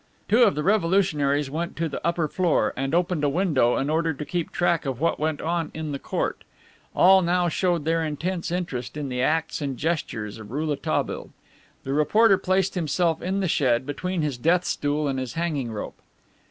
Two 0.27 0.41
of 0.45 0.55
the 0.55 0.63
revolutionaries 0.63 1.51
went 1.51 1.75
to 1.75 1.87
the 1.87 2.03
upper 2.03 2.27
floor, 2.27 2.73
and 2.75 2.95
opened 2.95 3.23
a 3.23 3.29
window 3.29 3.77
in 3.77 3.87
order 3.87 4.15
to 4.15 4.25
keep 4.25 4.49
track 4.51 4.83
of 4.87 4.99
what 4.99 5.19
went 5.19 5.39
on 5.41 5.69
in 5.75 5.91
the 5.91 5.99
court. 5.99 6.43
All 6.95 7.21
now 7.21 7.49
showed 7.49 7.85
their 7.85 8.03
intense 8.03 8.49
interest 8.49 8.97
in 8.97 9.09
the 9.09 9.21
acts 9.21 9.61
and 9.61 9.77
gestures 9.77 10.39
of 10.39 10.49
Rouletabille. 10.49 11.29
The 11.83 11.93
reporter 11.93 12.39
placed 12.39 12.73
himself 12.73 13.21
in 13.21 13.41
the 13.41 13.47
shed, 13.47 13.85
between 13.85 14.23
his 14.23 14.39
death 14.39 14.65
stool 14.65 15.07
and 15.07 15.19
his 15.19 15.33
hanging 15.33 15.71
rope. 15.71 15.99